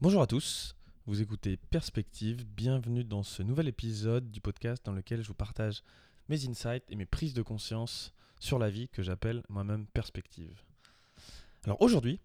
[0.00, 0.76] Bonjour à tous,
[1.06, 5.82] vous écoutez Perspective, bienvenue dans ce nouvel épisode du podcast dans lequel je vous partage
[6.28, 10.62] mes insights et mes prises de conscience sur la vie que j'appelle moi-même Perspective.
[11.64, 12.20] Alors aujourd'hui,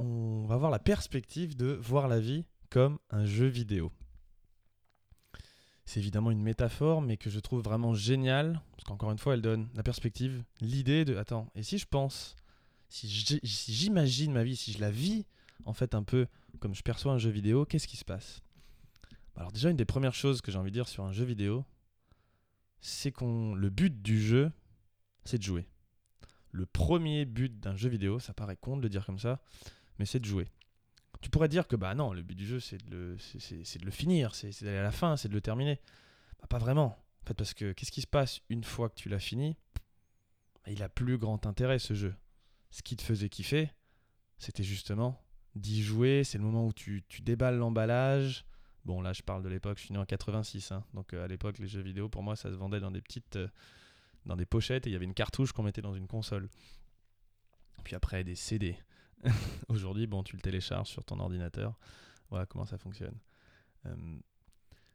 [0.00, 3.92] on va voir la perspective de voir la vie comme un jeu vidéo.
[5.84, 9.42] C'est évidemment une métaphore, mais que je trouve vraiment géniale, parce qu'encore une fois, elle
[9.42, 12.34] donne la perspective, l'idée de, attends, et si je pense,
[12.88, 13.06] si
[13.44, 15.24] j'imagine ma vie, si je la vis,
[15.64, 16.26] en fait, un peu
[16.60, 18.42] comme je perçois un jeu vidéo, qu'est-ce qui se passe?
[19.36, 21.64] Alors déjà, une des premières choses que j'ai envie de dire sur un jeu vidéo,
[22.80, 24.52] c'est qu'on le but du jeu,
[25.24, 25.68] c'est de jouer.
[26.50, 29.40] Le premier but d'un jeu vidéo, ça paraît con de le dire comme ça,
[29.98, 30.48] mais c'est de jouer.
[31.22, 34.34] Tu pourrais dire que bah non, le but du jeu c'est de le, c'est, finir,
[34.34, 35.80] c'est, d'aller à la fin, c'est de le terminer.
[36.40, 36.98] Bah, pas vraiment.
[37.22, 39.56] En fait, parce que qu'est-ce qui se passe une fois que tu l'as fini?
[40.64, 42.14] Bah, Il a plus grand intérêt ce jeu.
[42.70, 43.70] Ce qui te faisait kiffer,
[44.38, 45.21] c'était justement
[45.54, 46.24] d'y jouer.
[46.24, 48.44] C'est le moment où tu, tu déballes l'emballage.
[48.84, 50.72] Bon, là, je parle de l'époque, je suis né en 86.
[50.72, 50.84] Hein.
[50.92, 53.36] donc, euh, à l'époque, les jeux vidéo, pour moi, ça se vendait dans des petites.
[53.36, 53.48] Euh,
[54.24, 56.48] dans des pochettes et il y avait une cartouche qu'on mettait dans une console.
[57.82, 58.76] Puis après, des CD.
[59.68, 61.76] Aujourd'hui, bon, tu le télécharges sur ton ordinateur.
[62.30, 63.18] Voilà comment ça fonctionne.
[63.86, 63.96] Euh,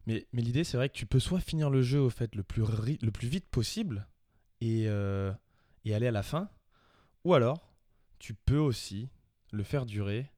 [0.06, 2.44] mais, mais l'idée, c'est vrai que tu peux soit finir le jeu au fait le
[2.44, 2.64] plus,
[3.02, 4.08] le plus vite possible
[4.62, 6.50] et, et aller à la fin,
[7.26, 7.74] ou alors
[8.20, 9.10] tu peux aussi
[9.52, 10.32] le faire durer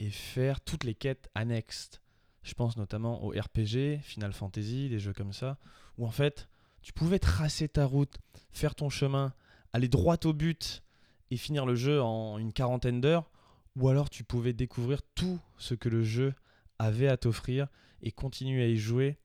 [0.00, 2.00] et faire toutes les quêtes annexes.
[2.42, 5.58] Je pense notamment au RPG, Final Fantasy, des jeux comme ça,
[5.98, 6.48] où en fait,
[6.82, 8.16] tu pouvais tracer ta route,
[8.50, 9.34] faire ton chemin,
[9.72, 10.82] aller droit au but
[11.30, 13.30] et finir le jeu en une quarantaine d'heures,
[13.76, 16.34] ou alors tu pouvais découvrir tout ce que le jeu
[16.78, 17.68] avait à t'offrir
[18.02, 19.18] et continuer à y jouer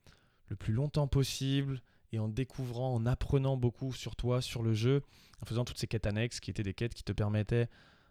[0.48, 1.80] le plus longtemps possible
[2.12, 5.02] et en découvrant, en apprenant beaucoup sur toi, sur le jeu,
[5.40, 7.68] en faisant toutes ces quêtes annexes qui étaient des quêtes qui te permettaient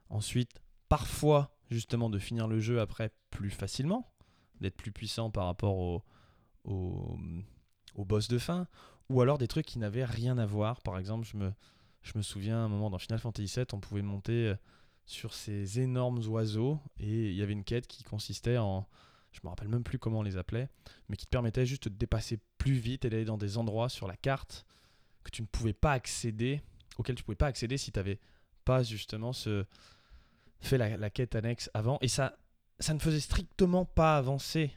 [0.10, 4.12] ensuite parfois justement de finir le jeu après plus facilement,
[4.62, 6.04] d'être plus puissant par rapport au,
[6.64, 8.68] au, boss de fin,
[9.10, 10.82] ou alors des trucs qui n'avaient rien à voir.
[10.82, 11.54] Par exemple, je me,
[12.02, 14.56] je me souviens un moment dans Final Fantasy VII, on pouvait monter euh,
[15.06, 18.88] sur ces énormes oiseaux et il y avait une quête qui consistait en,
[19.32, 20.70] je me rappelle même plus comment on les appelait,
[21.10, 24.08] mais qui te permettait juste de dépasser plus vite et d'aller dans des endroits sur
[24.08, 24.66] la carte
[25.24, 26.62] que tu ne pouvais pas accéder,
[26.98, 28.20] auxquels tu pouvais pas accéder si tu n'avais
[28.64, 29.66] pas justement ce,
[30.66, 31.98] fait la, quête annexe avant.
[32.02, 32.38] Et ça,
[32.80, 34.72] ça ne faisait strictement pas avancer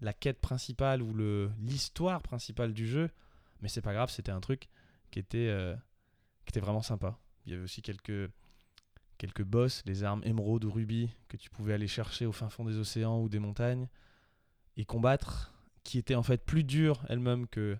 [0.00, 1.14] la quête principale ou
[1.60, 3.10] l'histoire principale du jeu.
[3.60, 4.68] Mais c'est pas grave, c'était un truc
[5.10, 5.74] qui était, euh,
[6.46, 7.18] qui était vraiment sympa.
[7.44, 8.30] Il y avait aussi quelques,
[9.18, 12.64] quelques boss, les armes émeraude ou rubis que tu pouvais aller chercher au fin fond
[12.64, 13.88] des océans ou des montagnes
[14.76, 15.52] et combattre,
[15.84, 17.76] qui étaient en fait plus dures elles-mêmes que,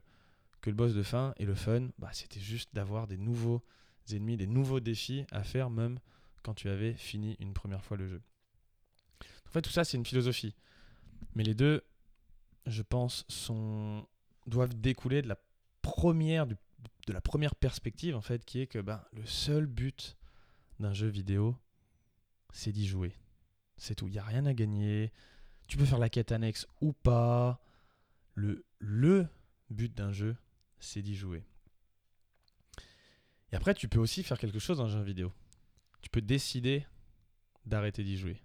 [0.60, 1.32] que le boss de fin.
[1.38, 3.62] Et le fun, bah, c'était juste d'avoir des nouveaux
[4.12, 5.98] ennemis, des nouveaux défis à faire même
[6.42, 8.22] quand tu avais fini une première fois le jeu.
[9.46, 10.54] En fait, tout ça, c'est une philosophie.
[11.34, 11.82] Mais les deux,
[12.66, 14.06] je pense, sont,
[14.46, 15.38] doivent découler de la
[15.82, 16.56] première, de
[17.08, 20.16] la première perspective, en fait, qui est que ben, le seul but
[20.78, 21.56] d'un jeu vidéo,
[22.52, 23.12] c'est d'y jouer.
[23.76, 24.08] C'est tout.
[24.08, 25.12] Il n'y a rien à gagner.
[25.66, 27.60] Tu peux faire la quête annexe ou pas.
[28.34, 29.26] Le, le
[29.70, 30.36] but d'un jeu,
[30.78, 31.44] c'est d'y jouer.
[33.52, 35.32] Et après, tu peux aussi faire quelque chose dans un jeu vidéo
[36.02, 36.86] tu peux décider
[37.66, 38.42] d'arrêter d'y jouer.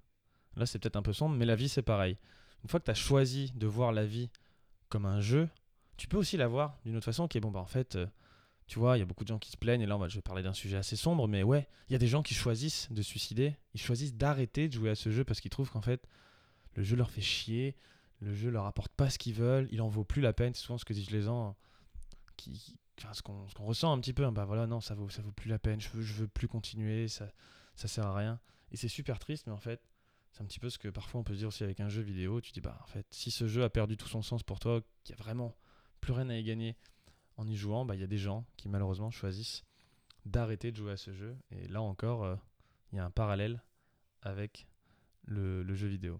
[0.55, 2.17] Là, c'est peut-être un peu sombre, mais la vie, c'est pareil.
[2.63, 4.29] Une fois que tu as choisi de voir la vie
[4.89, 5.49] comme un jeu,
[5.97, 8.07] tu peux aussi la voir d'une autre façon qui est bon, bah en fait, euh,
[8.67, 10.21] tu vois, il y a beaucoup de gens qui se plaignent, et là, je vais
[10.21, 13.01] parler d'un sujet assez sombre, mais ouais, il y a des gens qui choisissent de
[13.01, 16.07] suicider, ils choisissent d'arrêter de jouer à ce jeu parce qu'ils trouvent qu'en fait,
[16.73, 17.75] le jeu leur fait chier,
[18.21, 20.63] le jeu leur apporte pas ce qu'ils veulent, il en vaut plus la peine, c'est
[20.63, 21.55] souvent ce que disent les gens
[22.37, 25.31] qui, ce qu'on ressent un petit peu, hein, bah voilà, non, ça vaut, ça vaut
[25.31, 27.31] plus la peine, je veux, je veux plus continuer, ça,
[27.75, 28.39] ça sert à rien.
[28.71, 29.81] Et c'est super triste, mais en fait,
[30.31, 32.01] c'est un petit peu ce que parfois on peut se dire aussi avec un jeu
[32.01, 32.41] vidéo.
[32.41, 34.81] Tu dis, bah en fait, si ce jeu a perdu tout son sens pour toi,
[35.03, 35.55] qu'il n'y a vraiment
[36.01, 36.75] plus rien à y gagner
[37.37, 39.63] en y jouant, bah il y a des gens qui malheureusement choisissent
[40.25, 41.37] d'arrêter de jouer à ce jeu.
[41.51, 42.35] Et là encore, euh,
[42.91, 43.63] il y a un parallèle
[44.21, 44.67] avec
[45.27, 46.19] le jeu vidéo.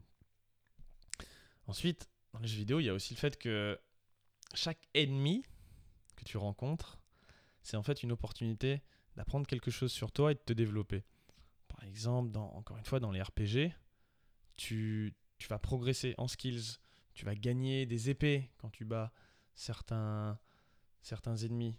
[1.68, 3.80] Ensuite, dans les jeux vidéo, il y a aussi le fait que
[4.54, 5.44] chaque ennemi
[6.16, 7.00] que tu rencontres,
[7.62, 8.82] c'est en fait une opportunité
[9.16, 11.04] d'apprendre quelque chose sur toi et de te développer.
[11.68, 13.74] Par exemple, encore une fois, dans les RPG,
[14.56, 15.14] tu,
[15.50, 16.78] vas progresser en skills,
[17.14, 19.12] tu vas gagner des épées quand tu bats
[19.54, 20.40] certains,
[21.02, 21.78] certains ennemis.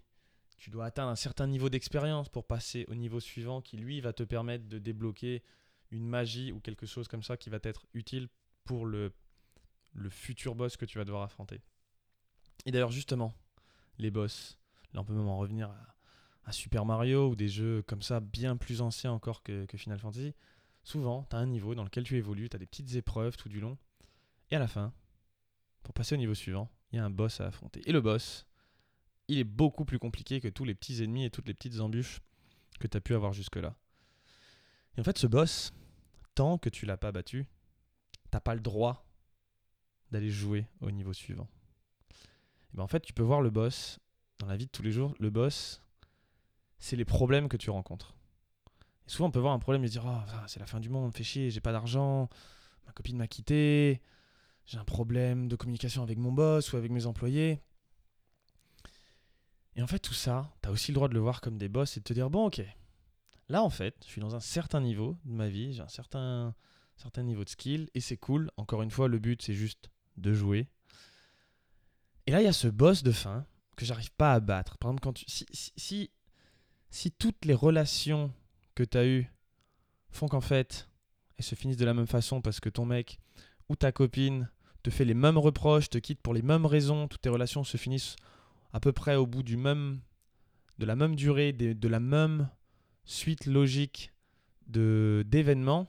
[0.58, 4.12] Tu dois atteindre un certain niveau d'expérience pour passer au niveau suivant qui, lui, va
[4.12, 5.42] te permettre de débloquer
[5.90, 8.28] une magie ou quelque chose comme ça qui va être utile
[8.64, 9.12] pour le,
[9.92, 11.60] le futur boss que tu vas devoir affronter.
[12.64, 13.34] Et d'ailleurs, justement,
[13.98, 14.58] les boss.
[14.92, 15.70] Là, on peut même en revenir
[16.44, 20.32] à, Super Mario ou des jeux comme ça, bien plus anciens encore que, Final Fantasy.
[20.84, 23.48] Souvent, tu as un niveau dans lequel tu évolues, tu as des petites épreuves tout
[23.48, 23.76] du long.
[24.52, 24.92] Et à la fin,
[25.82, 27.82] pour passer au niveau suivant, il y a un boss à affronter.
[27.86, 28.46] Et le boss,
[29.26, 32.20] il est beaucoup plus compliqué que tous les petits ennemis et toutes les petites embûches
[32.78, 33.74] que tu as pu avoir jusque-là.
[34.96, 35.72] Et en fait, ce boss,
[36.36, 37.46] tant que tu l'as pas battu,
[38.30, 39.04] t'as pas le droit
[40.12, 41.48] d'aller jouer au niveau suivant.
[42.76, 43.98] Ben en fait, tu peux voir le boss
[44.38, 45.14] dans la vie de tous les jours.
[45.18, 45.82] Le boss,
[46.78, 48.14] c'est les problèmes que tu rencontres.
[49.06, 51.14] Et souvent, on peut voir un problème et dire oh, c'est la fin du monde,
[51.14, 52.28] fais chier, j'ai pas d'argent,
[52.84, 54.02] ma copine m'a quitté,
[54.66, 57.62] j'ai un problème de communication avec mon boss ou avec mes employés.
[59.76, 61.68] Et en fait, tout ça, tu as aussi le droit de le voir comme des
[61.68, 62.62] boss et de te dire bon, ok,
[63.48, 66.54] là en fait, je suis dans un certain niveau de ma vie, j'ai un certain,
[66.96, 68.50] certain niveau de skill et c'est cool.
[68.56, 70.68] Encore une fois, le but c'est juste de jouer.
[72.26, 73.46] Et là, il y a ce boss de fin
[73.76, 74.78] que j'arrive pas à battre.
[74.78, 75.46] Par exemple, quand si,
[75.76, 76.10] si,
[76.90, 78.32] si toutes les relations
[78.74, 79.30] que tu as eues
[80.10, 80.88] font qu'en fait,
[81.36, 83.20] elles se finissent de la même façon parce que ton mec
[83.68, 84.50] ou ta copine
[84.82, 87.76] te fait les mêmes reproches, te quitte pour les mêmes raisons, toutes tes relations se
[87.76, 88.16] finissent
[88.72, 90.00] à peu près au bout du même,
[90.78, 92.48] de la même durée, de, de la même
[93.04, 94.12] suite logique
[94.66, 95.86] de d'événements,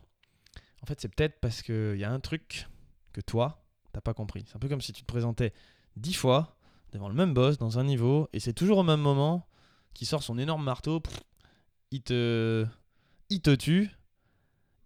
[0.81, 2.68] en fait, c'est peut-être parce qu'il y a un truc
[3.13, 4.45] que toi, t'as pas compris.
[4.48, 5.54] C'est un peu comme si tu te présentais
[5.98, 6.56] dix fois
[6.94, 9.48] devant le même boss dans un niveau et c'est toujours au même moment
[9.94, 11.02] qu'il sort son énorme marteau,
[11.92, 12.66] il te
[13.30, 13.90] il te tue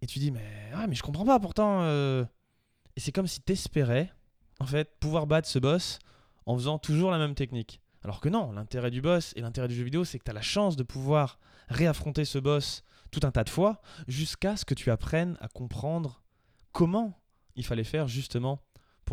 [0.00, 2.24] et tu dis mais ah, mais je comprends pas pourtant euh.
[2.96, 4.12] et c'est comme si t'espérais
[4.58, 5.98] en fait pouvoir battre ce boss
[6.46, 7.80] en faisant toujours la même technique.
[8.04, 10.34] Alors que non, l'intérêt du boss et l'intérêt du jeu vidéo, c'est que tu as
[10.34, 11.38] la chance de pouvoir
[11.68, 16.22] réaffronter ce boss tout un tas de fois jusqu'à ce que tu apprennes à comprendre
[16.72, 17.20] comment
[17.54, 18.60] il fallait faire justement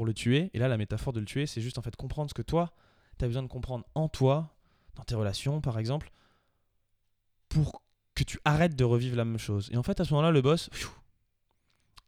[0.06, 0.50] le tuer.
[0.54, 2.74] Et là, la métaphore de le tuer, c'est juste en fait comprendre ce que toi,
[3.18, 4.56] tu as besoin de comprendre en toi,
[4.96, 6.12] dans tes relations par exemple,
[7.48, 7.82] pour
[8.16, 9.70] que tu arrêtes de revivre la même chose.
[9.72, 10.70] Et en fait, à ce moment-là, le boss,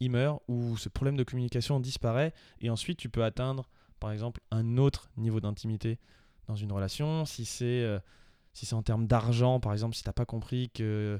[0.02, 4.42] il meurt ou ce problème de communication disparaît et ensuite tu peux atteindre par exemple
[4.50, 6.00] un autre niveau d'intimité
[6.48, 7.24] dans une relation.
[7.26, 8.00] Si c'est euh,
[8.54, 11.20] si c'est en termes d'argent, par exemple, si tu n'as pas compris que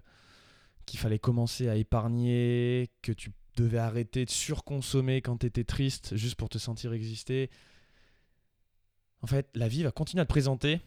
[0.86, 6.16] qu'il fallait commencer à épargner, que tu devais arrêter de surconsommer quand tu étais triste
[6.16, 7.50] juste pour te sentir exister.
[9.22, 10.82] En fait, la vie va continuer à te présenter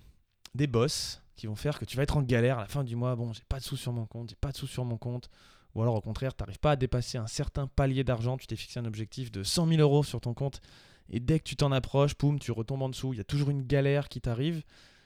[0.54, 2.96] des boss qui vont faire que tu vas être en galère à la fin du
[2.96, 3.16] mois.
[3.16, 5.30] Bon, j'ai pas de sous sur mon compte, j'ai pas de sous sur mon compte.
[5.74, 8.56] Ou alors au contraire, tu n'arrives pas à dépasser un certain palier d'argent, tu t'es
[8.56, 10.60] fixé un objectif de 100 000 euros sur ton compte,
[11.08, 13.12] et dès que tu t'en approches, poum, tu retombes en dessous.
[13.12, 14.62] Il y a toujours une galère qui t'arrive.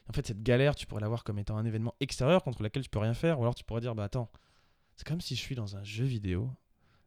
[0.08, 2.82] En fait, cette galère, tu pourrais la voir comme étant un événement extérieur contre lequel
[2.82, 3.38] tu peux rien faire.
[3.38, 4.30] Ou alors tu pourrais dire, bah attends,
[4.96, 6.50] c'est comme si je suis dans un jeu vidéo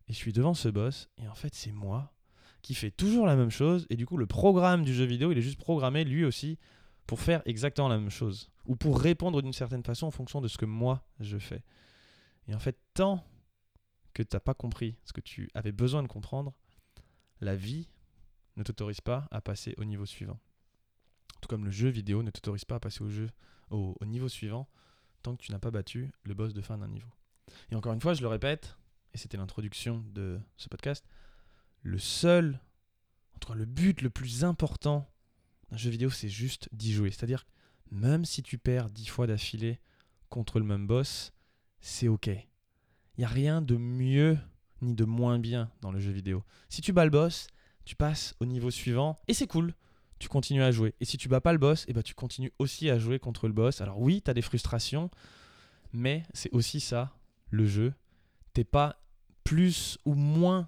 [0.07, 2.13] et je suis devant ce boss, et en fait, c'est moi
[2.61, 3.87] qui fait toujours la même chose.
[3.89, 6.57] Et du coup, le programme du jeu vidéo, il est juste programmé lui aussi
[7.07, 8.49] pour faire exactement la même chose.
[8.65, 11.63] Ou pour répondre d'une certaine façon en fonction de ce que moi je fais.
[12.47, 13.25] Et en fait, tant
[14.13, 16.53] que tu n'as pas compris ce que tu avais besoin de comprendre,
[17.39, 17.89] la vie
[18.57, 20.39] ne t'autorise pas à passer au niveau suivant.
[21.41, 23.29] Tout comme le jeu vidéo ne t'autorise pas à passer au, jeu,
[23.71, 24.67] au, niveau suivant
[25.23, 27.09] tant que tu n'as pas battu le boss de fin d'un niveau.
[27.71, 28.77] Et encore une fois, je le répète,
[29.13, 31.05] et c'était l'introduction de ce podcast,
[31.83, 32.59] le seul,
[33.35, 35.09] en tout cas le but le plus important
[35.69, 37.11] d'un jeu vidéo, c'est juste d'y jouer.
[37.11, 37.45] C'est-à-dire,
[37.91, 39.79] même si tu perds dix fois d'affilée
[40.29, 41.33] contre le même boss,
[41.79, 42.27] c'est ok.
[42.27, 44.37] Il n'y a rien de mieux
[44.81, 46.43] ni de moins bien dans le jeu vidéo.
[46.69, 47.47] Si tu bats le boss,
[47.85, 49.73] tu passes au niveau suivant et c'est cool.
[50.19, 50.93] Tu continues à jouer.
[50.99, 53.17] Et si tu bats pas le boss, et eh ben tu continues aussi à jouer
[53.17, 53.81] contre le boss.
[53.81, 55.09] Alors oui, tu as des frustrations,
[55.93, 57.15] mais c'est aussi ça,
[57.49, 57.93] le jeu.
[58.53, 58.97] T'es pas
[59.43, 60.67] plus ou moins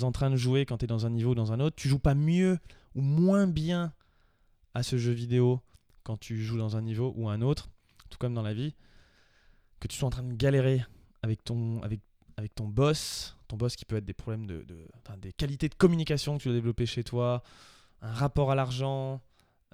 [0.00, 1.76] en train de jouer quand tu es dans un niveau ou dans un autre.
[1.76, 2.58] Tu joues pas mieux
[2.94, 3.92] ou moins bien
[4.74, 5.60] à ce jeu vidéo
[6.02, 7.70] quand tu joues dans un niveau ou un autre,
[8.08, 8.74] tout comme dans la vie.
[9.80, 10.84] Que tu sois en train de galérer
[11.22, 12.00] avec ton, avec,
[12.36, 14.64] avec ton boss, ton boss qui peut être des problèmes de,
[15.18, 17.42] des qualités de communication que tu dois développer chez toi,
[18.00, 19.20] un rapport à l'argent,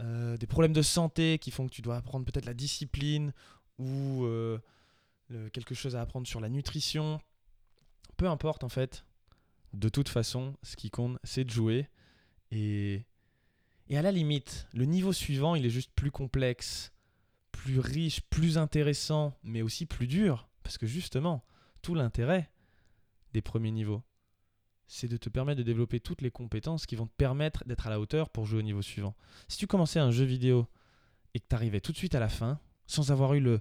[0.00, 3.32] euh, des problèmes de santé qui font que tu dois apprendre peut-être la discipline
[3.78, 4.58] ou euh,
[5.52, 7.20] quelque chose à apprendre sur la nutrition.
[8.18, 9.06] Peu importe en fait.
[9.72, 11.88] De toute façon, ce qui compte, c'est de jouer.
[12.50, 13.06] Et,
[13.88, 16.92] et à la limite, le niveau suivant, il est juste plus complexe,
[17.52, 20.48] plus riche, plus intéressant, mais aussi plus dur.
[20.62, 21.44] Parce que justement,
[21.80, 22.50] tout l'intérêt,
[23.32, 24.02] des premiers niveaux.
[24.86, 27.90] C'est de te permettre de développer toutes les compétences qui vont te permettre d'être à
[27.90, 29.14] la hauteur pour jouer au niveau suivant.
[29.46, 30.66] Si tu commençais un jeu vidéo
[31.34, 33.60] et que tu arrivais tout de suite à la fin, sans avoir eu le,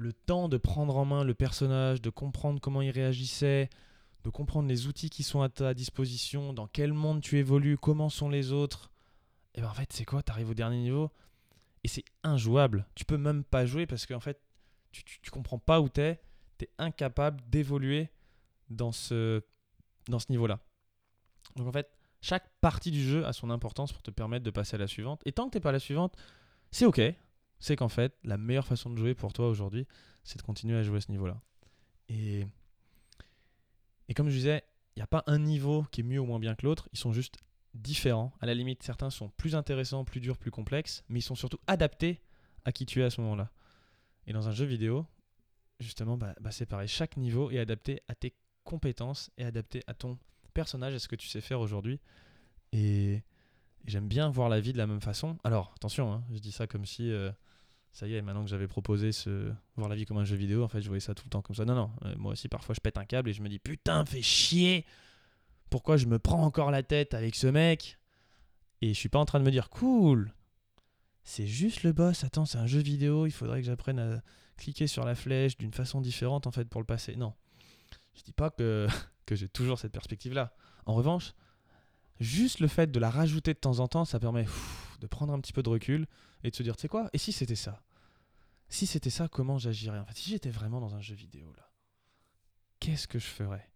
[0.00, 3.68] le temps de prendre en main le personnage, de comprendre comment il réagissait,
[4.24, 8.08] de comprendre les outils qui sont à ta disposition, dans quel monde tu évolues, comment
[8.08, 8.90] sont les autres,
[9.54, 10.22] et bien en fait, c'est quoi?
[10.22, 11.10] Tu arrives au dernier niveau
[11.84, 12.86] et c'est injouable.
[12.94, 14.40] Tu peux même pas jouer parce qu'en fait,
[14.92, 16.20] tu, tu, comprends pas où tu es,
[16.58, 18.10] tu es incapable d'évoluer
[18.68, 19.42] dans ce,
[20.08, 20.60] dans ce niveau-là.
[21.56, 21.90] Donc en fait,
[22.22, 25.22] Chaque partie du jeu a son importance pour te permettre de passer à la suivante.
[25.24, 26.14] Et tant que t'es pas à la suivante,
[26.70, 27.00] c'est ok.
[27.60, 29.86] C'est qu'en fait, la meilleure façon de jouer pour toi aujourd'hui,
[30.24, 31.40] c'est de continuer à jouer à ce niveau-là.
[32.08, 32.46] Et,
[34.08, 34.64] et comme je disais,
[34.96, 36.88] il n'y a pas un niveau qui est mieux ou moins bien que l'autre.
[36.92, 37.38] Ils sont juste
[37.74, 38.32] différents.
[38.40, 41.60] À la limite, certains sont plus intéressants, plus durs, plus complexes, mais ils sont surtout
[41.66, 42.20] adaptés
[42.64, 43.50] à qui tu es à ce moment-là.
[44.26, 45.06] Et dans un jeu vidéo,
[45.78, 46.88] justement, bah, bah, c'est pareil.
[46.88, 50.18] Chaque niveau est adapté à tes compétences et adapté à ton
[50.54, 52.00] personnage, à ce que tu sais faire aujourd'hui.
[52.72, 53.22] Et,
[53.86, 55.38] j'aime bien voir la vie de la même façon.
[55.44, 57.30] Alors, attention, hein, je dis ça comme si, euh,
[57.92, 60.62] ça y est, maintenant que j'avais proposé ce voir la vie comme un jeu vidéo,
[60.62, 61.64] en fait, je voyais ça tout le temps comme ça.
[61.64, 64.04] Non, non, euh, moi aussi, parfois, je pète un câble et je me dis, putain,
[64.04, 64.86] fais chier
[65.70, 67.98] Pourquoi je me prends encore la tête avec ce mec?
[68.82, 70.32] Et je suis pas en train de me dire, cool
[71.24, 74.22] c'est juste le boss, attends, c'est un jeu vidéo, il faudrait que j'apprenne à
[74.56, 77.16] cliquer sur la flèche d'une façon différente en fait pour le passer.
[77.16, 77.34] Non,
[78.14, 78.86] je dis pas que,
[79.26, 80.52] que j'ai toujours cette perspective-là.
[80.86, 81.34] En revanche,
[82.18, 84.46] juste le fait de la rajouter de temps en temps, ça permet
[85.00, 86.06] de prendre un petit peu de recul
[86.44, 87.82] et de se dire, tu sais quoi, et si c'était ça?
[88.68, 89.98] Si c'était ça, comment j'agirais?
[89.98, 91.72] En fait, si j'étais vraiment dans un jeu vidéo là,
[92.78, 93.68] qu'est-ce que je ferais?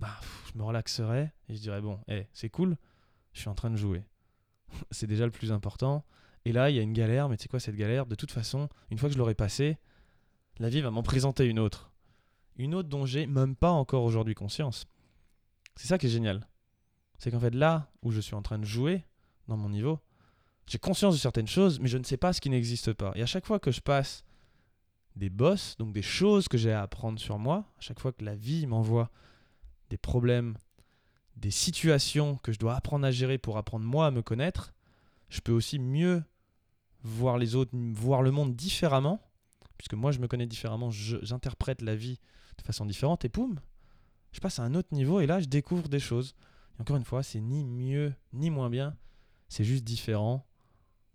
[0.00, 0.20] Bah,
[0.52, 2.76] je me relaxerais et je dirais, bon, hey, c'est cool,
[3.32, 4.04] je suis en train de jouer.
[4.90, 6.04] c'est déjà le plus important.
[6.44, 8.30] Et là, il y a une galère, mais tu sais quoi, cette galère, de toute
[8.30, 9.78] façon, une fois que je l'aurai passée,
[10.58, 11.90] la vie va m'en présenter une autre.
[12.56, 14.86] Une autre dont j'ai même pas encore aujourd'hui conscience.
[15.76, 16.46] C'est ça qui est génial.
[17.18, 19.04] C'est qu'en fait, là où je suis en train de jouer,
[19.48, 20.00] dans mon niveau,
[20.66, 23.12] j'ai conscience de certaines choses, mais je ne sais pas ce qui n'existe pas.
[23.14, 24.24] Et à chaque fois que je passe
[25.16, 28.24] des boss, donc des choses que j'ai à apprendre sur moi, à chaque fois que
[28.24, 29.10] la vie m'envoie
[29.90, 30.56] des problèmes,
[31.36, 34.72] des situations que je dois apprendre à gérer pour apprendre moi à me connaître,
[35.28, 36.22] je peux aussi mieux
[37.02, 39.20] voir les autres, voir le monde différemment,
[39.76, 42.18] puisque moi je me connais différemment, j'interprète la vie
[42.56, 43.60] de façon différente, et poum,
[44.32, 46.34] je passe à un autre niveau, et là je découvre des choses.
[46.76, 48.96] Et encore une fois, c'est ni mieux ni moins bien,
[49.48, 50.46] c'est juste différent,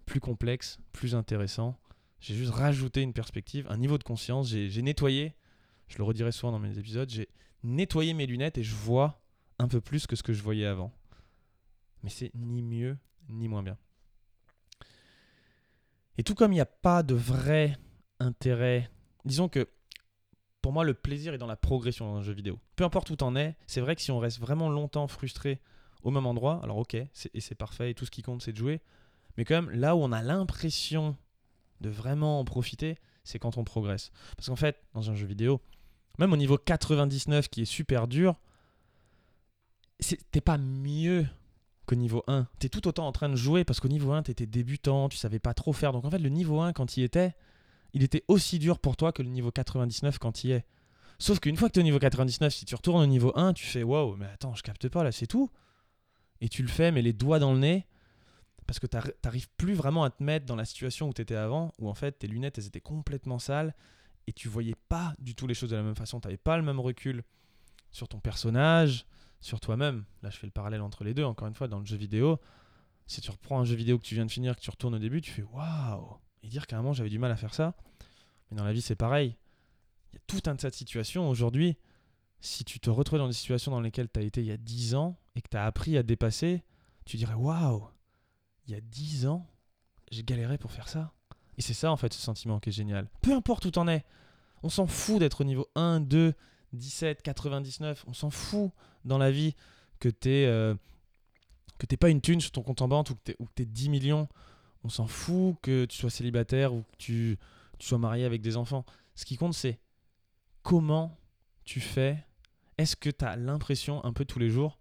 [0.09, 1.79] plus complexe, plus intéressant.
[2.19, 5.35] J'ai juste rajouté une perspective, un niveau de conscience, j'ai nettoyé,
[5.87, 7.29] je le redirai souvent dans mes épisodes, j'ai
[7.63, 9.21] nettoyé mes lunettes et je vois
[9.59, 10.91] un peu plus que ce que je voyais avant.
[12.01, 12.97] Mais c'est ni mieux
[13.29, 13.77] ni moins bien.
[16.17, 17.77] Et tout comme il n'y a pas de vrai
[18.19, 18.89] intérêt,
[19.25, 19.69] disons que
[20.63, 22.59] pour moi le plaisir est dans la progression dans un jeu vidéo.
[22.75, 25.61] Peu importe où t'en es, c'est vrai que si on reste vraiment longtemps frustré
[26.01, 28.57] au même endroit, alors ok, et c'est parfait, et tout ce qui compte c'est de
[28.57, 28.81] jouer,
[29.39, 31.15] mais quand même là où on a l'impression
[31.79, 34.11] de vraiment en profiter, c'est quand on progresse.
[34.35, 35.61] Parce qu'en fait, dans un jeu vidéo,
[36.17, 38.35] même au niveau 99 qui est super dur,
[40.31, 41.25] t'es pas mieux
[41.85, 42.49] qu'au niveau 1.
[42.59, 45.07] Tu es tout autant en train de jouer parce qu'au niveau 1, tu étais débutant,
[45.07, 45.93] tu savais pas trop faire.
[45.93, 47.33] Donc en fait, le niveau 1, quand il était,
[47.93, 50.65] il était aussi dur pour toi que le niveau 99 quand il est.
[51.17, 53.53] Sauf qu'une fois que tu es au niveau 99, si tu retournes au niveau 1,
[53.53, 55.49] tu fais waouh, mais attends, je capte pas là, c'est tout.
[56.41, 57.85] Et tu le fais, mais les doigts dans le nez,
[58.69, 61.73] parce que t'arrives plus vraiment à te mettre dans la situation où tu étais avant,
[61.79, 63.73] où en fait tes lunettes elles étaient complètement sales
[64.27, 66.61] et tu voyais pas du tout les choses de la même façon, tu pas le
[66.61, 67.23] même recul
[67.89, 69.07] sur ton personnage,
[69.41, 70.05] sur toi-même.
[70.21, 71.23] Là, je fais le parallèle entre les deux.
[71.23, 72.39] Encore une fois, dans le jeu vidéo,
[73.07, 74.99] si tu reprends un jeu vidéo que tu viens de finir, que tu retournes au
[74.99, 77.73] début, tu fais waouh Et dire qu'à un moment, j'avais du mal à faire ça.
[78.51, 79.35] Mais dans la vie, c'est pareil.
[80.11, 81.75] Il y a tout un tas de situations aujourd'hui.
[82.39, 84.57] Si tu te retrouves dans des situations dans lesquelles tu as été il y a
[84.57, 86.63] 10 ans et que tu as appris à dépasser,
[87.05, 87.89] tu dirais waouh
[88.69, 89.47] Il y a 10 ans,
[90.11, 91.11] j'ai galéré pour faire ça.
[91.57, 93.09] Et c'est ça, en fait, ce sentiment qui est génial.
[93.23, 94.05] Peu importe où tu en es.
[94.61, 96.35] On s'en fout d'être au niveau 1, 2,
[96.73, 98.71] 17, 99, on s'en fout
[99.05, 99.55] dans la vie
[99.99, 100.75] que t'es euh,
[101.79, 104.27] que t'aies pas une thune sur ton compte en banque ou que t'aies, 10 millions.
[104.83, 107.39] On s'en fout que tu sois célibataire ou que tu,
[107.79, 108.85] tu sois marié avec des enfants.
[109.15, 109.79] Ce qui compte, c'est
[110.61, 111.17] comment
[111.63, 112.23] tu fais.
[112.77, 114.78] Est-ce que tu as l'impression un peu tous les jours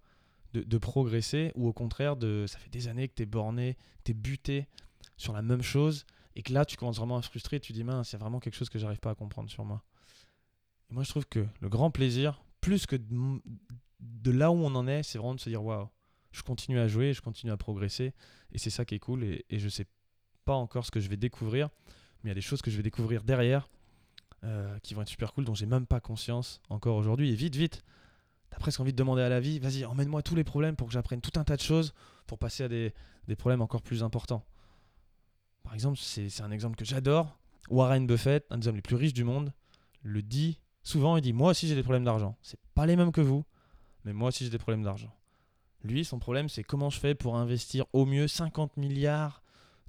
[0.54, 4.04] de, progresser ou au contraire, de, ça fait des années que tu es borné, que
[4.04, 4.66] tu es buté
[5.16, 7.60] sur la même chose et que là, tu commences vraiment à frustrer.
[7.60, 9.64] Tu dis, mince, il y a vraiment quelque chose que j'arrive pas à comprendre sur
[9.64, 9.82] moi
[10.90, 15.02] moi, je trouve que le grand plaisir, plus que de, là où on en est,
[15.02, 15.88] c'est vraiment de se dire waouh,
[16.32, 18.14] je continue à jouer, je continue à progresser.
[18.52, 19.24] Et c'est ça qui est cool.
[19.24, 19.86] Et, et je sais
[20.44, 21.68] pas encore ce que je vais découvrir,
[22.22, 23.68] mais il y a des choses que je vais découvrir derrière
[24.44, 27.30] euh, qui vont être super cool, dont j'ai même pas conscience encore aujourd'hui.
[27.30, 27.84] Et vite, vite,
[28.50, 30.92] t'as presque envie de demander à la vie vas-y, emmène-moi tous les problèmes pour que
[30.92, 31.94] j'apprenne tout un tas de choses
[32.26, 32.94] pour passer à des,
[33.26, 34.44] des problèmes encore plus importants.
[35.62, 37.38] Par exemple, c'est un exemple que j'adore.
[37.68, 39.52] Warren Buffett, un des hommes les plus riches du monde,
[40.02, 42.36] le dit Souvent, il dit Moi aussi, j'ai des problèmes d'argent.
[42.40, 43.44] C'est pas les mêmes que vous,
[44.04, 45.14] mais moi aussi, j'ai des problèmes d'argent.
[45.84, 49.42] Lui, son problème, c'est comment je fais pour investir au mieux 50 milliards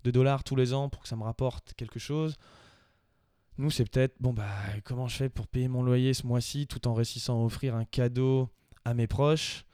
[0.03, 2.35] de dollars tous les ans pour que ça me rapporte quelque chose.
[3.59, 4.47] Nous, c'est peut-être Bon, bah,
[4.85, 7.83] comment je fais pour payer mon loyer ce mois-ci tout en réussissant à offrir un
[7.83, 8.49] cadeau
[8.85, 9.65] à mes proches?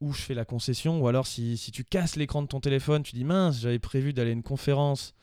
[0.00, 3.14] Où je fais la concession, ou alors si, tu casses l'écran de ton téléphone, tu
[3.14, 5.14] dis mince, j'avais prévu d'aller à une conférence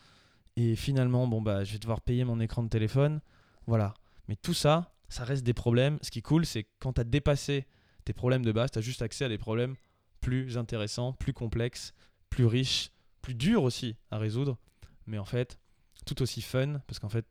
[0.56, 3.20] et finalement, bon, bah, je vais devoir payer mon écran de téléphone.
[3.68, 3.94] Voilà.
[4.30, 6.00] Mais tout ça, ça reste des problèmes.
[6.02, 7.68] Ce qui est cool, c'est quand tu as dépassé
[8.06, 9.76] tes problèmes de base, tu as juste accès à des problèmes
[10.22, 11.94] plus intéressants, plus complexes,
[12.30, 12.92] plus riches,
[13.22, 14.58] plus durs aussi à résoudre.
[15.06, 15.60] Mais en fait,
[16.06, 17.26] tout aussi fun, parce qu'en fait,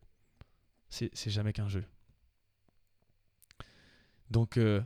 [0.91, 1.85] c'est jamais qu'un jeu.
[4.31, 4.81] Donc, euh,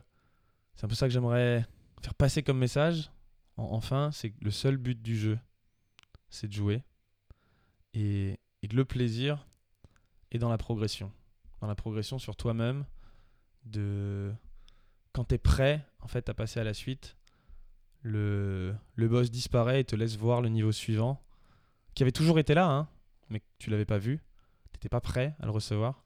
[0.75, 1.65] c'est un peu ça que j'aimerais
[2.01, 3.11] faire passer comme message.
[3.57, 5.39] enfin, c'est le seul but du jeu,
[6.29, 6.83] c'est de jouer.
[7.93, 9.47] Et, et le plaisir
[10.31, 11.11] est dans la progression.
[11.61, 12.85] Dans la progression sur toi-même,
[13.65, 14.33] de
[15.13, 17.15] quand tu es prêt en fait à passer à la suite,
[18.01, 21.23] le, le boss disparaît et te laisse voir le niveau suivant,
[21.95, 22.87] qui avait toujours été là, hein,
[23.29, 24.21] mais que tu l'avais pas vu,
[24.89, 26.03] pas prêt à le recevoir.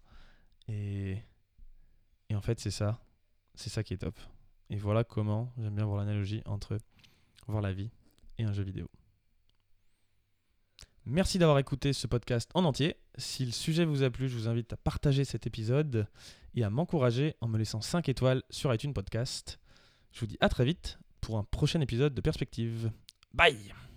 [0.68, 1.18] Et,
[2.30, 3.02] et en fait, c'est ça.
[3.56, 4.18] C'est ça qui est top.
[4.70, 6.78] Et voilà comment j'aime bien voir l'analogie entre
[7.48, 7.90] voir la vie
[8.38, 8.88] et un jeu vidéo.
[11.06, 12.96] Merci d'avoir écouté ce podcast en entier.
[13.18, 16.08] Si le sujet vous a plu, je vous invite à partager cet épisode
[16.54, 19.60] et à m'encourager en me laissant 5 étoiles sur iTunes Podcast.
[20.12, 22.92] Je vous dis à très vite pour un prochain épisode de Perspective.
[23.34, 23.89] Bye